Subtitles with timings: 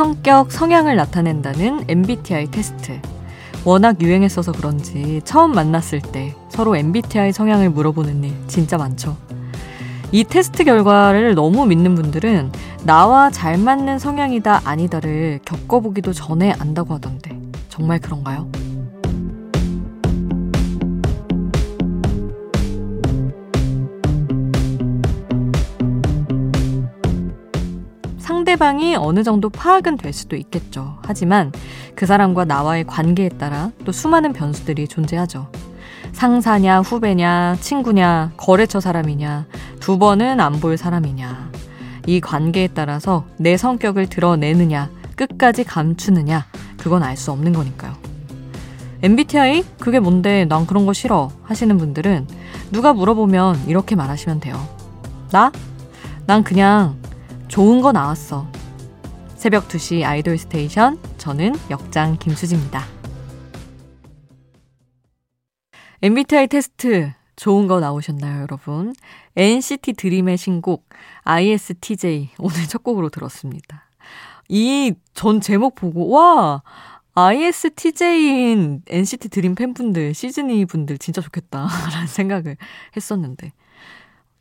[0.00, 2.98] 성격, 성향을 나타낸다는 MBTI 테스트.
[3.66, 9.18] 워낙 유행했어서 그런지 처음 만났을 때 서로 MBTI 성향을 물어보는 일 진짜 많죠.
[10.10, 12.50] 이 테스트 결과를 너무 믿는 분들은
[12.84, 17.38] 나와 잘 맞는 성향이다 아니다를 겪어보기도 전에 안다고 하던데
[17.68, 18.50] 정말 그런가요?
[28.50, 30.98] 상대방이 어느 정도 파악은 될 수도 있겠죠.
[31.06, 31.52] 하지만
[31.94, 35.46] 그 사람과 나와의 관계에 따라 또 수많은 변수들이 존재하죠.
[36.12, 39.46] 상사냐, 후배냐, 친구냐, 거래처 사람이냐,
[39.78, 41.52] 두 번은 안 볼 사람이냐.
[42.06, 47.92] 이 관계에 따라서 내 성격을 드러내느냐, 끝까지 감추느냐, 그건 알 수 없는 거니까요.
[49.02, 49.62] MBTI?
[49.78, 52.26] 그게 뭔데 난 그런 거 싫어 하시는 분들은
[52.72, 54.60] 누가 물어보면 이렇게 말하시면 돼요.
[55.30, 55.52] 나?
[56.26, 56.99] 난 그냥
[57.50, 58.46] 좋은 거 나왔어.
[59.34, 62.84] 새벽 2시 아이돌 스테이션, 저는 역장 김수지입니다.
[66.00, 68.94] MBTI 테스트 좋은 거 나오셨나요, 여러분?
[69.34, 70.88] NCT 드림의 신곡
[71.24, 73.84] ISTJ 오늘 첫 곡으로 들었습니다.
[74.48, 76.62] 이 전 제목 보고 와
[77.14, 82.56] ISTJ인 NCT 드림 팬분들, 시즈니 분들 진짜 좋겠다라는 생각을
[82.96, 83.52] 했었는데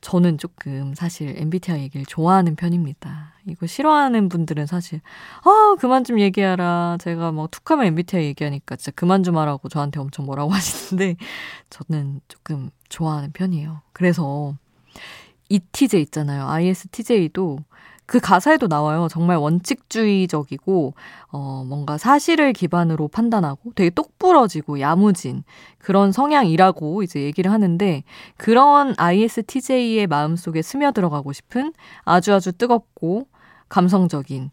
[0.01, 3.33] 저는 조금 사실 MBTI 얘기를 좋아하는 편입니다.
[3.45, 5.01] 이거 싫어하는 분들은 사실
[5.43, 6.97] 아 그만 좀 얘기하라.
[7.01, 11.17] 제가 막 툭하면 MBTI 얘기하니까 진짜 그만 좀 하라고 저한테 엄청 뭐라고 하시는데
[11.69, 13.81] 저는 조금 좋아하는 편이에요.
[13.93, 14.55] 그래서
[15.49, 16.47] ETJ 있잖아요.
[16.47, 17.59] ISTJ도
[18.09, 19.07] 그 가사에도 나와요.
[19.07, 20.95] 정말 원칙주의적이고,
[21.27, 25.43] 어, 뭔가 사실을 기반으로 판단하고 되게 똑부러지고 야무진
[25.77, 28.03] 그런 성향이라고 이제 얘기를 하는데,
[28.35, 31.71] 그런 ISTJ의 마음속에 스며들어가고 싶은
[32.03, 33.27] 아주 아주 뜨겁고
[33.69, 34.49] 감성적인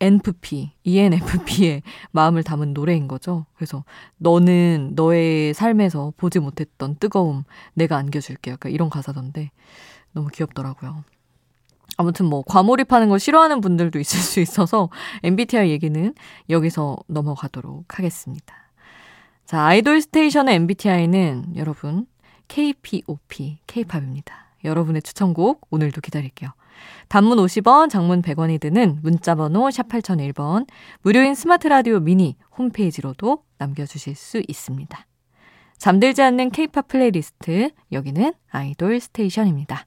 [0.00, 1.82] NFP, ENFP의
[2.12, 3.46] 마음을 담은 노래인 거죠.
[3.54, 3.82] 그래서
[4.18, 8.50] 너는 너의 삶에서 보지 못했던 뜨거움 내가 안겨줄게.
[8.50, 9.52] 약간 이런 가사던데
[10.12, 11.02] 너무 귀엽더라고요.
[11.96, 14.88] 아무튼 뭐 과몰입하는 걸 싫어하는 분들도 있을 수 있어서
[15.22, 16.14] MBTI 얘기는
[16.48, 18.54] 여기서 넘어가도록 하겠습니다.
[19.44, 22.06] 자, 아이돌 스테이션의 MBTI는 여러분
[22.48, 24.54] KPOP, K-pop입니다.
[24.64, 26.50] 여러분의 추천곡 오늘도 기다릴게요.
[27.08, 30.66] 단문 50원, 장문 100원이 드는 문자번호 샵 8001번,
[31.02, 35.06] 무료인 스마트 라디오 미니 홈페이지로도 남겨주실 수 있습니다.
[35.78, 39.86] 잠들지 않는 K-pop 플레이리스트, 여기는 아이돌 스테이션입니다.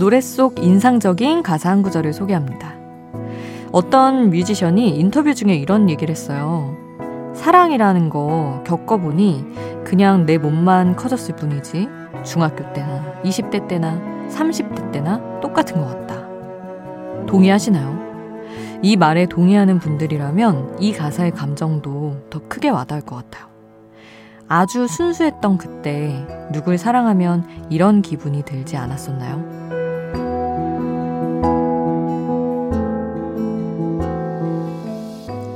[0.00, 2.72] 노래 속 인상적인 가사 한 구절을 소개합니다.
[3.70, 6.74] 어떤 뮤지션이 인터뷰 중에 이런 얘기를 했어요.
[7.34, 9.44] 사랑이라는 거 겪어보니
[9.84, 11.86] 그냥 내 몸만 커졌을 뿐이지
[12.24, 14.00] 중학교 때나 20대 때나
[14.30, 17.26] 30대 때나 똑같은 것 같다.
[17.26, 18.00] 동의하시나요?
[18.80, 23.50] 이 말에 동의하는 분들이라면 이 가사의 감정도 더 크게 와닿을 것 같아요.
[24.48, 29.79] 아주 순수했던 그때 누굴 사랑하면 이런 기분이 들지 않았었나요?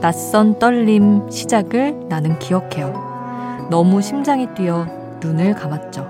[0.05, 2.93] 낯선 떨림 시작을 나는 기억해요.
[3.71, 4.85] 너무 심장이 뛰어
[5.23, 6.05] 눈을 감았죠.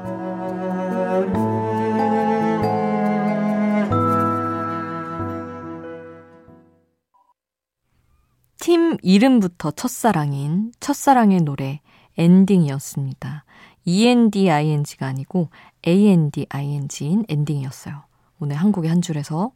[8.59, 11.81] 팀 이름부터 첫사랑인 첫사랑의 노래
[12.19, 13.45] 엔딩이었습니다.
[13.85, 15.51] ENDING가 아니고
[15.87, 18.03] ANDING인 엔딩이었어요.
[18.41, 19.53] 오늘 한국의 한 줄에서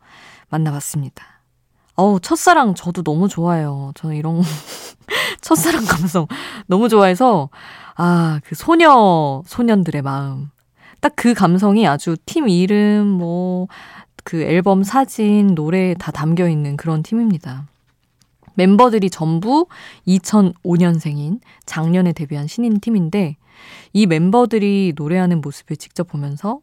[0.49, 1.38] 만나봤습니다.
[1.99, 3.93] 어우, 첫사랑 저도 너무 좋아해요.
[3.95, 4.41] 저는 이런
[5.43, 6.27] 첫사랑 감성
[6.67, 7.51] 너무 좋아해서
[7.97, 10.51] 아, 그 소녀 소년들의 마음.
[11.01, 13.67] 딱 그 감성이 아주 팀 이름 뭐
[14.29, 17.67] 그 앨범 사진, 노래 다 담겨 있는 그런 팀입니다.
[18.57, 19.69] 멤버들이 전부
[20.07, 23.39] 2005년생인 작년에 데뷔한 신인 팀인데
[23.95, 26.61] 이 멤버들이 노래하는 모습을 직접 보면서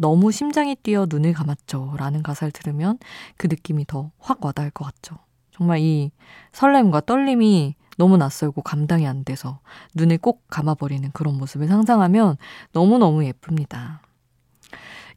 [0.00, 1.94] 너무 심장이 뛰어 눈을 감았죠.
[1.98, 2.98] 라는 가사를 들으면
[3.36, 5.16] 그 느낌이 더 확 와닿을 것 같죠.
[5.50, 6.10] 정말 이
[6.52, 9.60] 설렘과 떨림이 너무 낯설고 감당이 안 돼서
[9.94, 12.38] 눈을 꼭 감아버리는 그런 모습을 상상하면
[12.72, 14.00] 너무너무 예쁩니다.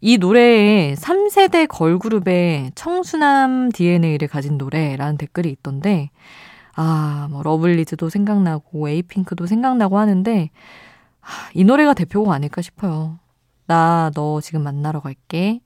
[0.02, 6.10] 이 노래에 3세대 걸그룹의 청순함 DNA를 가진 노래라는 댓글이 있던데,
[6.76, 10.50] 아, 뭐, 러블리즈도 생각나고, 에이핑크도 생각나고 하는데,
[11.22, 13.20] 아, 이 노래가 대표곡 아닐까 싶어요.
[13.66, 15.62] 나 너 지금 만나러 갈게.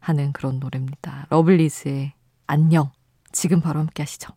[0.00, 1.26] 하는 그런 노래입니다.
[1.30, 2.12] 러블리즈의
[2.46, 2.90] 안녕.
[3.32, 4.32] 지금 바로 함께 하시죠.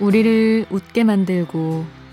[0.00, 1.84] 우리를 웃게 만들고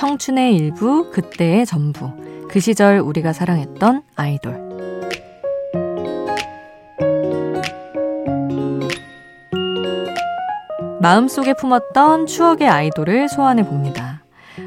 [0.00, 2.10] 청춘의 일부, 그때의 전부.
[2.48, 4.58] 그 시절 우리가 사랑했던 아이돌.
[11.02, 14.22] 마음속에 품었던 추억의 아이돌을 소환해 봅니다.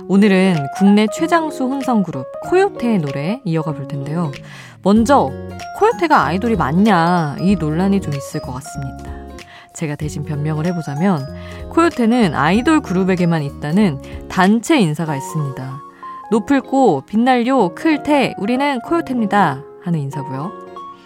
[0.08, 4.32] 오늘은 국내 최장수 혼성 그룹 코요테의 노래 이어가 볼 텐데요.
[4.84, 5.32] 먼저
[5.80, 9.23] 코요테가 아이돌이 맞냐 이 논란이 좀 있을 것 같습니다.
[9.74, 11.26] 제가 대신 변명을 해보자면
[11.70, 15.82] 코요테는 아이돌 그룹에게만 있다는 단체 인사가 있습니다.
[16.32, 20.52] 높을고 빛날요 클테 우리는 코요테입니다 하는 인사고요.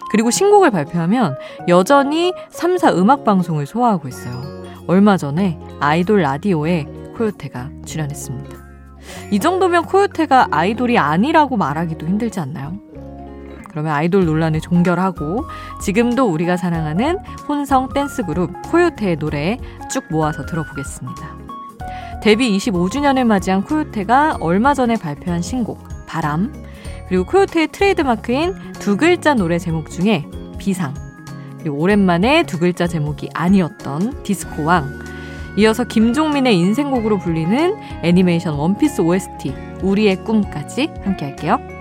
[0.10, 1.38] 그리고 신곡을 발표하면
[1.68, 4.42] 여전히 3사 음악 방송을 소화하고 있어요.
[4.88, 6.86] 얼마 전에 아이돌 라디오에
[7.18, 8.56] 코요테가 출연했습니다.
[9.32, 12.87] 이 정도면 코요테가 아이돌이 아니라고 말하기도 힘들지 않나요?
[13.78, 15.46] 그러면 아이돌 논란을 종결하고
[15.80, 19.60] 지금도 우리가 사랑하는 혼성 댄스 그룹 코요태의 노래
[19.92, 21.38] 쭉 모아서 들어보겠습니다.
[22.24, 26.52] 데뷔 25주년을 맞이한 코요태가 얼마 전에 발표한 신곡 바람
[27.08, 30.26] 그리고 코요태의 트레이드마크인 두 글자 노래 제목 중에
[30.58, 30.96] 비상
[31.60, 35.02] 그리고 오랜만에 두 글자 제목이 아니었던 디스코왕
[35.60, 39.54] 이어서 김종민의 인생곡으로 불리는 애니메이션 원피스 OST
[39.84, 41.77] 우리의 꿈까지 함께 할게요.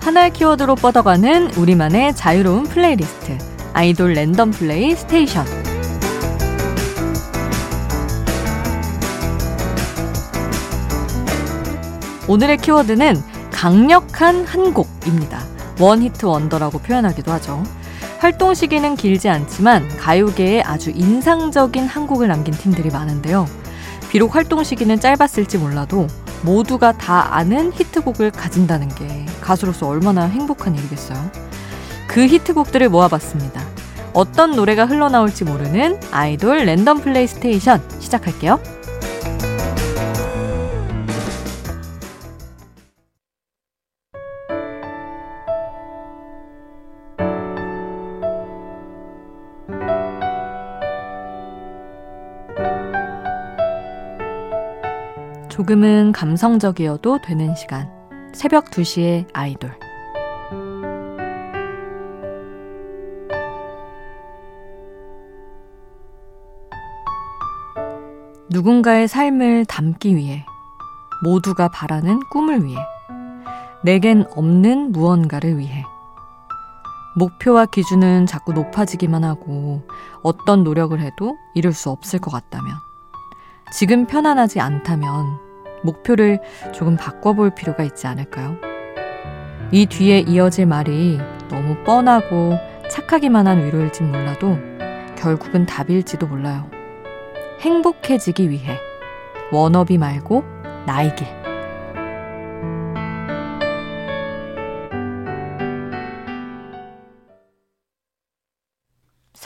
[0.00, 3.38] 하나의 키워드로 뻗어가는 우리만의 자유로운 플레이리스트.
[3.74, 5.46] 아이돌 랜덤 플레이 스테이션.
[12.26, 13.16] 오늘의 키워드는
[13.52, 15.44] 강력한 한 곡입니다.
[15.78, 17.62] one-hit wonder라고 표현하기도 하죠.
[18.18, 23.46] 활동 시기는 길지 않지만 가요계에 아주 인상적인 한 곡을 남긴 팀들이 많은데요.
[24.10, 26.08] 비록 활동 시기는 짧았을지 몰라도
[26.42, 31.30] 모두가 다 아는 히트곡을 가진다는 게 가수로서 얼마나 행복한 일이겠어요.
[32.08, 33.60] 그 히트곡들을 모아봤습니다.
[34.14, 38.60] 어떤 노래가 흘러나올지 모르는 아이돌 랜덤 플레이 스테이션 시작할게요.
[55.48, 57.90] 조금은 감성적이어도 되는 시간.
[58.32, 59.72] 새벽 2시에 아이돌.
[68.50, 70.44] 누군가의 삶을 담기 위해,
[71.22, 72.78] 모두가 바라는 꿈을 위해,
[73.82, 75.84] 내겐 없는 무언가를 위해.
[77.18, 79.82] 목표와 기준은 자꾸 높아지기만 하고
[80.22, 82.72] 어떤 노력을 해도 이룰 수 없을 것 같다면,
[83.72, 85.38] 지금 편안하지 않다면
[85.82, 86.40] 목표를
[86.72, 88.56] 조금 바꿔볼 필요가 있지 않을까요?
[89.72, 92.56] 이 뒤에 이어질 말이 너무 뻔하고
[92.88, 94.56] 착하기만 한 위로일진 몰라도
[95.16, 96.70] 결국은 답일지도 몰라요.
[97.60, 98.78] 행복해지기 위해
[99.50, 100.44] 워너비 말고
[101.16, 101.47] 길.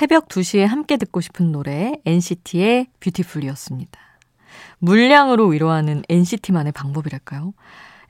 [0.03, 4.01] 새벽 2시에 함께 듣고 싶은 노래 NCT의 뷰티풀이었습니다.
[4.81, 7.55] 물량으로 위로하는 NCT만의 방법이랄까요?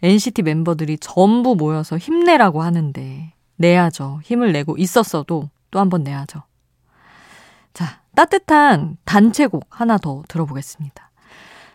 [0.03, 4.21] NCT 멤버들이 전부 모여서 힘내라고 하는데 내야죠.
[4.25, 6.45] 힘을 내고 있었어도 또 한 번 내야죠.
[7.75, 11.11] 자, 따뜻한 단체곡 하나 더 들어보겠습니다.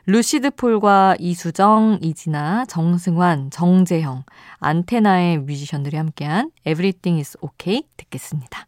[0.08, 4.24] 루시드 폴과 이수정, 이진아, 정승환, 정재형,
[4.58, 8.66] 안테나의 뮤지션들이 함께한 Everything is OK 듣겠습니다.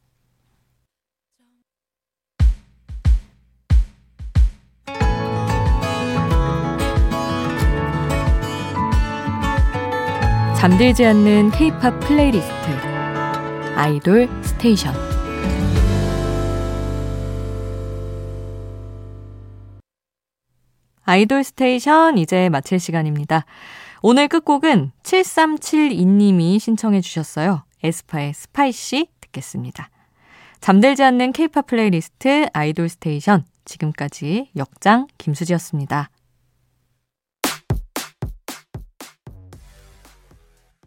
[10.59, 12.51] 잠들지 않는 K-pop 플레이리스트
[13.77, 14.93] 아이돌 스테이션
[21.05, 23.45] 아이돌 스테이션 이제 마칠 시간입니다.
[24.01, 27.63] 오늘 끝곡은 7372님이 신청해 주셨어요.
[27.81, 29.89] 에스파의 Spicy 듣겠습니다.
[30.59, 36.09] 잠들지 않는 K-pop 플레이리스트 아이돌 스테이션 지금까지 역장 김수지였습니다.